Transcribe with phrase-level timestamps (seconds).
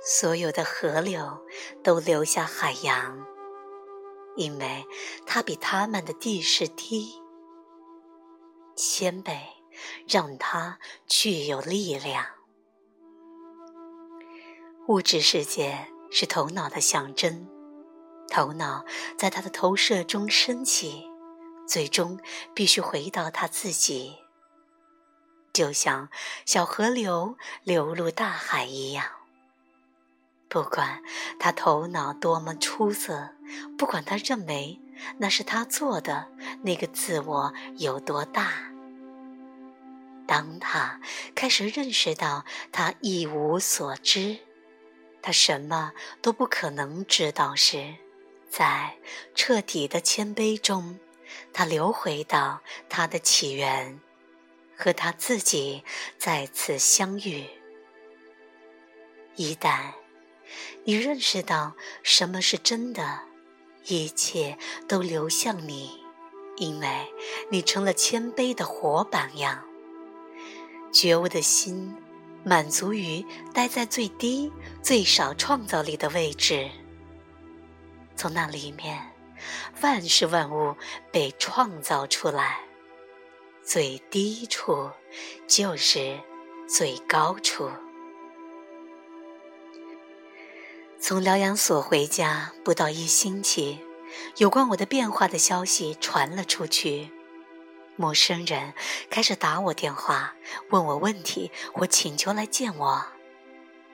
[0.00, 1.44] 所有的河流
[1.82, 3.26] 都流向海洋，
[4.36, 4.86] 因为
[5.26, 7.20] 它比他们的地势低。
[8.76, 9.36] 谦卑
[10.06, 12.24] 让它具有力量。
[14.86, 17.48] 物质世界是头脑的象征，
[18.28, 18.84] 头脑
[19.18, 21.04] 在它的投射中升起，
[21.66, 22.18] 最终
[22.54, 24.16] 必须回到它自己，
[25.52, 26.08] 就像
[26.46, 29.17] 小河流流入大海一样。
[30.48, 31.02] 不管
[31.38, 33.30] 他头脑多么出色，
[33.76, 34.80] 不管他认为
[35.18, 36.26] 那是他做的
[36.62, 38.72] 那个自我有多大，
[40.26, 41.00] 当他
[41.34, 44.38] 开始认识到他一无所知，
[45.20, 45.92] 他什么
[46.22, 47.96] 都不可能知道时，
[48.48, 48.96] 在
[49.34, 50.98] 彻底的谦卑中，
[51.52, 54.00] 他流回到他的起源，
[54.78, 55.84] 和他自己
[56.16, 57.44] 再次相遇。
[59.36, 59.92] 一旦。
[60.84, 63.20] 你认识到什么是真的，
[63.86, 66.00] 一切都流向你，
[66.56, 66.88] 因为
[67.50, 69.64] 你成了谦卑的活榜样。
[70.90, 71.94] 觉悟的心
[72.44, 74.50] 满足于待在最低、
[74.82, 76.70] 最少创造力的位置，
[78.16, 79.12] 从那里面，
[79.82, 80.74] 万事万物
[81.12, 82.60] 被创造出来。
[83.62, 84.90] 最低处
[85.46, 86.18] 就是
[86.66, 87.70] 最高处。
[91.08, 93.80] 从疗养所回家不到一星期，
[94.36, 97.10] 有关我的变化的消息传了出去。
[97.96, 98.74] 陌生人
[99.08, 100.34] 开始打我电话，
[100.68, 103.06] 问我问题或请求来见我。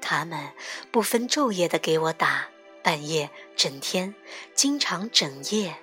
[0.00, 0.48] 他们
[0.90, 2.48] 不分昼夜的给我打，
[2.82, 4.16] 半夜、整天，
[4.56, 5.76] 经常整夜。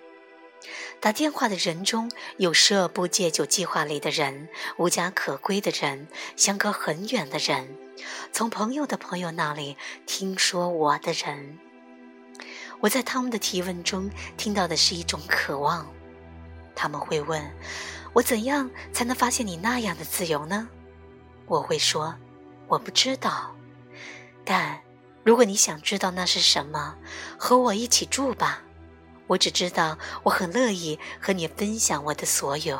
[1.01, 7.75] 打电话的人中有十不戒酒计划里的人，无家可归的人，相隔很远的人。
[8.31, 11.57] 从朋友的朋友那里听说我的人，
[12.81, 15.91] 我在他们的提问中听到的是一种渴望。
[16.75, 17.51] 他们会问
[18.13, 20.69] 我怎样才能发现你那样的自由呢？
[21.47, 22.15] 我会说
[22.67, 23.55] 我不知道。
[24.45, 24.79] 但
[25.23, 26.95] 如果你想知道那是什么，
[27.39, 28.61] 和我一起住吧。
[29.31, 32.77] 我只知道我很乐意和你分享我的所有。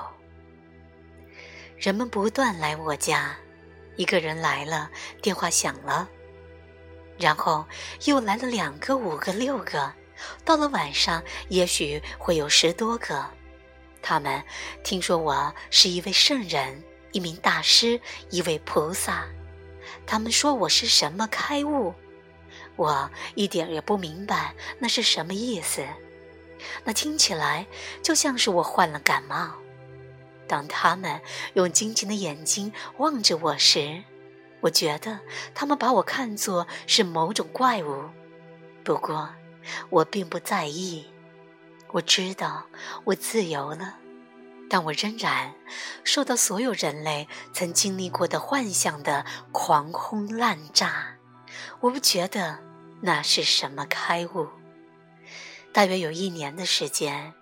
[1.78, 3.38] 人们不断来我家。
[3.96, 4.90] 一个人来了，
[5.22, 6.10] 电话响了，
[7.18, 7.66] 然后
[8.06, 9.94] 又来了两个、五个、六个，
[10.44, 13.26] 到了晚上，也许会有十多个。
[14.02, 14.44] 他们
[14.84, 16.84] 听说我是一位圣人、
[17.14, 19.26] 一名大师、一位菩萨，
[20.06, 21.94] 他们说我是什么开悟，
[22.76, 25.86] 我一点也不明白那是什么意思，
[26.84, 27.68] 那听起来
[28.02, 29.52] 就像是我患了感冒。
[30.48, 31.22] 当他们
[31.54, 34.04] 用惊奇的眼睛望着我时，
[34.60, 35.20] 我觉得
[35.56, 38.10] 他们把我看作是某种怪物。
[38.84, 39.30] 不过，
[39.90, 41.08] 我并不在意。
[41.92, 42.66] 我知道
[43.06, 43.98] 我自由了，
[44.70, 45.54] 但我仍然
[46.04, 51.18] 受到所有人类曾经历过的幻想的狂轰滥炸。
[51.80, 52.60] 我不觉得
[53.02, 54.48] 那是什么开悟。
[55.74, 57.34] 大约有一年的时间。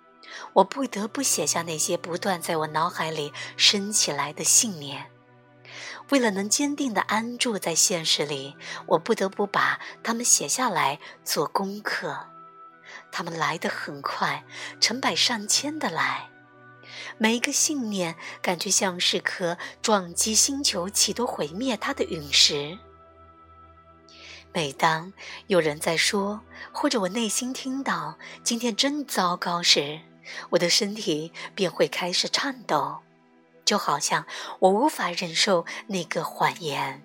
[0.53, 5.11] 我不得不写下那些不断在我脑海里升起来的信念。
[6.09, 8.55] 为了能坚定地安住在现实里，
[8.87, 12.27] 我不得不把它们写下来做功课。
[13.11, 14.43] 它们来得很快，
[14.79, 16.29] 成百上千的来。
[17.17, 22.77] 每一个信念感觉像是颗撞击星球、企图毁灭它的陨石。
[24.51, 25.13] 每当
[25.47, 29.99] 有人在说，或者我内心听到“今天真糟糕”时，
[30.49, 32.99] 我的身体便会开始颤抖，
[33.63, 34.25] 就好像
[34.59, 37.03] 我无法忍受那个谎言。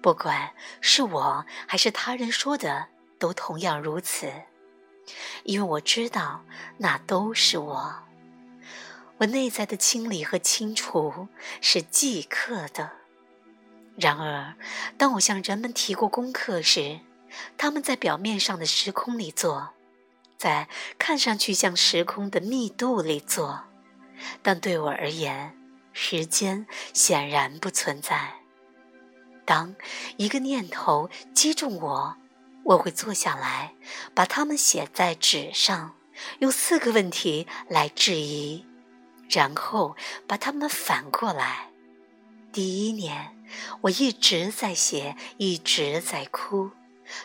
[0.00, 2.88] 不管是我还是他人说的，
[3.18, 4.32] 都同样如此，
[5.44, 6.44] 因为我知道
[6.78, 7.94] 那都是我。
[9.18, 11.28] 我内在的清理和清除
[11.60, 13.01] 是即刻的。
[13.96, 14.54] 然而，
[14.96, 17.00] 当我向人们提过功课时，
[17.56, 19.70] 他们在表面上的时空里做。
[20.38, 20.68] 在
[20.98, 23.62] 看上去像时空的密度里做，
[24.42, 25.56] 但对我而言，
[25.92, 28.40] 时间显然不存在。
[29.44, 29.76] 当
[30.16, 32.16] 一个念头击中我，
[32.64, 33.74] 我会坐下来，
[34.14, 35.94] 把它们写在纸上，
[36.40, 38.66] 用四个问题来质疑，
[39.30, 39.96] 然后
[40.26, 41.70] 把它们反过来。
[42.52, 43.31] 第一年，
[43.82, 46.70] 我一直在写，一直在哭，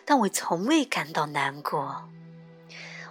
[0.05, 2.09] 但我从未感到难过。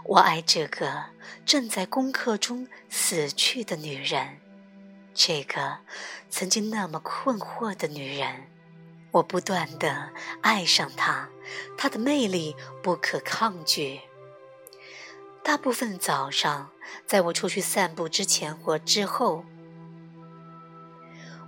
[0.04, 1.06] 我爱这个
[1.44, 4.40] 正在功课中死去的女人，
[5.14, 5.78] 这个
[6.30, 8.48] 曾经那么困惑的女人，
[9.10, 10.10] 我不断的
[10.42, 11.28] 爱上她，
[11.76, 14.00] 她的魅力不可抗拒。
[15.42, 16.70] 大部分早上，
[17.06, 19.44] 在我出去散步之前或之后，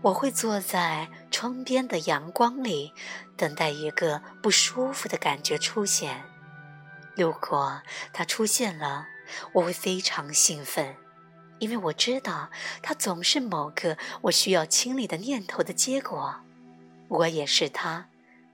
[0.00, 2.92] 我会坐在窗边的阳光里，
[3.36, 6.24] 等待一个不舒服的感觉出现。
[7.16, 9.08] 如果它出现了，
[9.54, 10.94] 我会非常兴奋，
[11.58, 12.48] 因为我知道
[12.80, 16.36] 它总是某个我需要清理的念头的结果。
[17.08, 18.06] 我也是它，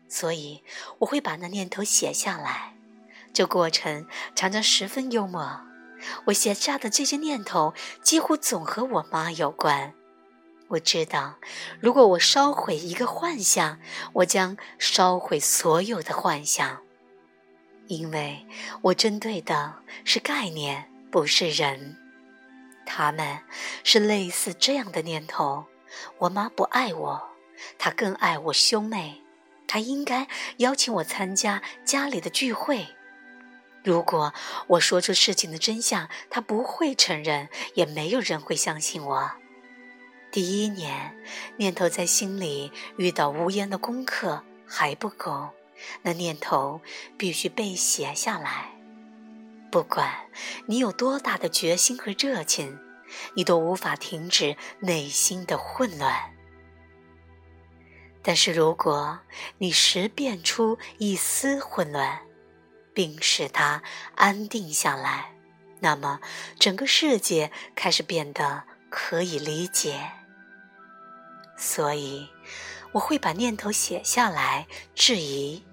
[0.09, 0.65] 所以
[1.01, 2.75] 我会把那念头写下来。
[3.35, 5.61] 这过程常常十分幽默。
[6.27, 9.93] 我写下的这些念头几乎总和我妈有关。
[10.75, 11.37] 我知道，
[11.81, 13.79] 如果我烧毁一个幻象，
[14.13, 16.83] 我将烧毁所有的幻想，
[17.87, 18.47] 因为
[18.83, 19.75] 我针对的
[20.05, 21.97] 是概念，不是人。
[22.87, 23.39] 他们
[23.83, 25.67] 是类似这样的念头：
[26.19, 27.29] 我妈不爱我。
[27.79, 29.23] 她更爱我兄妹，
[29.67, 30.27] 她应该
[30.57, 32.89] 邀请我参加家里的聚会。
[33.85, 34.35] 如果
[34.67, 39.31] 我说出事情的真相，他不会承认，也没有人会相信我。
[40.35, 41.17] 第一年，
[41.59, 45.51] 念头在心里遇到无言的功课还不够，
[46.03, 46.81] 那念头
[47.17, 48.73] 必须被写下来。
[49.71, 50.13] 不管
[50.67, 52.77] 你有多大的决心和热情，
[53.37, 56.35] 你都无法停止内心的混乱。
[58.21, 59.21] 但是，如果
[59.59, 62.23] 你识辨出一丝混乱，
[62.93, 63.85] 并使它
[64.17, 65.31] 安定下来，
[65.79, 66.19] 那么
[66.59, 70.11] 整个世界开始变得可以理解。
[71.57, 72.29] 所以，
[72.93, 75.65] 我会把念头写下来，质疑。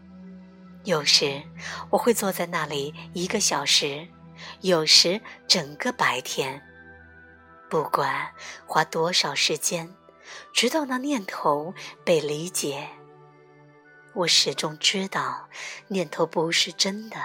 [0.84, 1.42] 有时，
[1.92, 4.08] 我会坐在那里一个小时，
[4.62, 6.62] 有时整个白天，
[7.70, 8.32] 不管
[8.66, 9.94] 花多少时间。
[10.54, 11.74] 直到那念头
[12.06, 12.88] 被理解，
[14.14, 15.50] 我始终知道
[15.90, 17.18] 念头不是真的，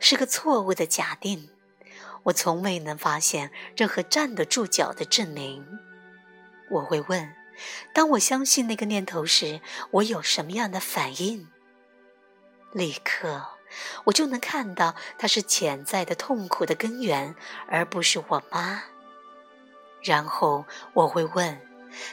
[0.00, 1.50] 是个错误的假定。
[2.24, 5.64] 我从未能发现任何站得住脚的证明。
[6.70, 7.32] 我会问：
[7.92, 9.60] 当我相信那个念头时，
[9.90, 11.48] 我有什么样的反应？
[12.72, 13.46] 立刻，
[14.04, 17.34] 我就能看到它是潜在的痛苦的根源，
[17.68, 18.82] 而不是我妈。
[20.02, 21.60] 然后我会问。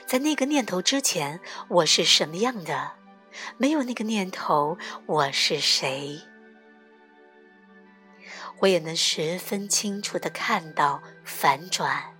[0.06, 2.92] 在那个念头之前，我是什么样的？
[3.58, 4.78] 没有那个念头，
[5.08, 6.22] 我是谁？
[8.60, 12.16] 我也能十分清楚地看到反转。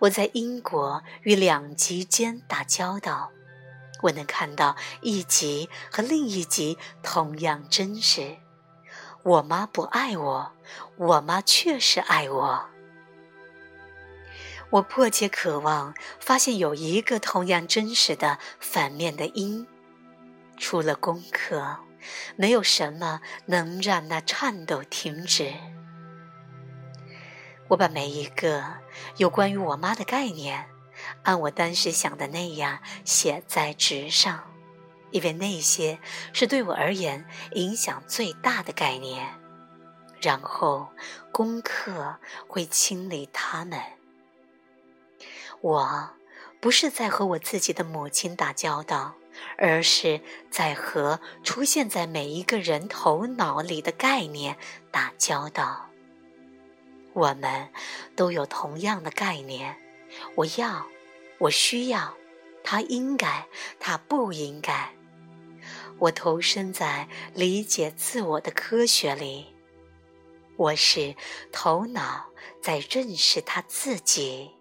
[0.00, 3.30] 我在因果与两极间打交道，
[4.02, 8.38] 我能看到一极和另一极同样真实。
[9.22, 10.52] 我妈不爱我，
[10.96, 12.66] 我妈确实爱我。
[14.70, 19.66] 我迫切渴望发现有一个同样真实的反面的因。
[20.56, 21.78] 除了功课，
[22.36, 25.52] 没有什么能让那颤抖停止。
[27.70, 28.64] 我把每一个
[29.16, 30.66] 有关于我妈的概念，
[31.22, 34.52] 按我当时想的那样写在纸上，
[35.12, 36.00] 因为那些
[36.32, 39.38] 是对我而言影响最大的概念。
[40.20, 40.88] 然后，
[41.30, 42.16] 功课
[42.48, 43.80] 会清理它们。
[45.60, 46.10] 我
[46.60, 49.14] 不是在和我自己的母亲打交道，
[49.56, 50.20] 而是
[50.50, 54.56] 在和出现在每一个人头脑里的概念
[54.90, 55.89] 打交道。
[57.12, 57.68] 我们
[58.14, 59.76] 都有同样的概念：
[60.36, 60.86] 我要，
[61.38, 62.16] 我需要，
[62.62, 63.46] 他应该，
[63.78, 64.94] 他不应该。
[65.98, 69.54] 我投身在理解自我的科学里，
[70.56, 71.14] 我是
[71.52, 72.30] 头脑
[72.62, 74.52] 在认识他自己。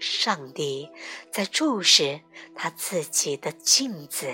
[0.00, 0.90] 上帝
[1.30, 2.20] 在注视
[2.54, 4.28] 他自己的镜子。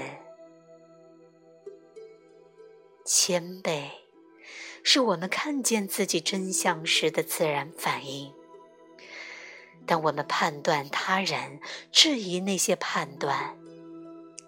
[3.04, 3.88] 谦卑
[4.82, 8.32] 是我们看见自己真相时的自然反应。
[9.86, 11.60] 当我们判断他人、
[11.90, 13.56] 质疑那些判断，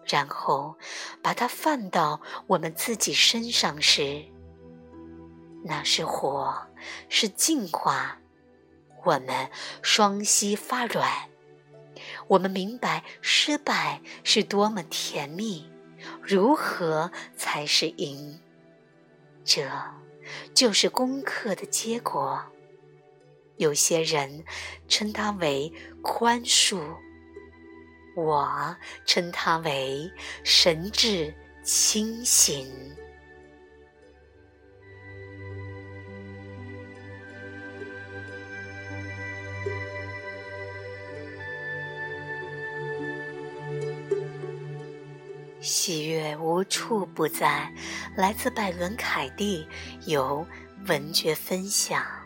[0.06, 0.76] 然后
[1.20, 4.24] 把它放到我们自己身上时，
[5.64, 6.68] 那是火，
[7.08, 8.18] 是净化。
[9.04, 9.50] 我们
[9.82, 11.28] 双膝发软，
[12.28, 15.68] 我们明白失败是多么甜蜜，
[16.20, 18.40] 如何才是赢？
[19.44, 19.68] 这
[20.54, 22.42] 就是功课的结果。
[23.56, 24.44] 有些人
[24.88, 26.80] 称它为宽恕，
[28.16, 28.76] 我
[29.06, 30.10] 称它为
[30.42, 32.72] 神智清醒。
[45.62, 47.72] 喜悦无处不在，
[48.16, 49.64] 来自百伦凯蒂，
[50.06, 50.44] 由
[50.88, 52.21] 文觉分享。